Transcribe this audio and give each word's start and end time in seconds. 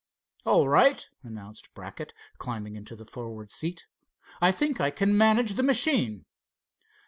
"All 0.47 0.67
right," 0.67 1.07
announced 1.21 1.75
Brackett, 1.75 2.11
climbing 2.39 2.73
into 2.75 2.95
the 2.95 3.05
forward 3.05 3.51
seat. 3.51 3.85
"I 4.41 4.51
think 4.51 4.81
I 4.81 4.89
can 4.89 5.15
manage 5.15 5.53
the 5.53 5.61
machine." 5.61 6.25